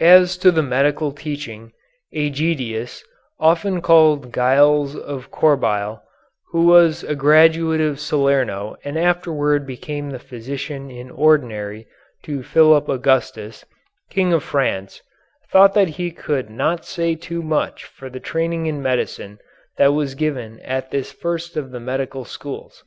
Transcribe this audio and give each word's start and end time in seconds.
As 0.00 0.38
to 0.38 0.50
the 0.50 0.62
medical 0.62 1.12
teaching, 1.12 1.74
Ægidius, 2.14 3.02
often 3.38 3.82
called 3.82 4.32
Gilles 4.32 4.96
of 4.96 5.30
Corbeil, 5.30 6.00
who 6.50 6.64
was 6.64 7.04
a 7.04 7.14
graduate 7.14 7.82
of 7.82 8.00
Salerno 8.00 8.78
and 8.84 8.98
afterward 8.98 9.66
became 9.66 10.08
the 10.08 10.18
physician 10.18 10.90
in 10.90 11.10
ordinary 11.10 11.86
to 12.22 12.42
Philip 12.42 12.88
Augustus, 12.88 13.66
King 14.08 14.32
of 14.32 14.42
France, 14.42 15.02
thought 15.52 15.74
that 15.74 15.88
he 16.00 16.10
could 16.10 16.48
not 16.48 16.86
say 16.86 17.14
too 17.14 17.42
much 17.42 17.84
for 17.84 18.08
the 18.08 18.18
training 18.18 18.64
in 18.64 18.80
medicine 18.82 19.38
that 19.76 19.92
was 19.92 20.14
given 20.14 20.58
at 20.60 20.90
this 20.90 21.12
first 21.12 21.54
of 21.54 21.70
the 21.70 21.80
medical 21.80 22.24
schools. 22.24 22.82